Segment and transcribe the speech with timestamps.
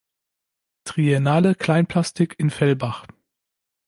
[0.83, 3.05] Triennale Kleinplastik in Fellbach.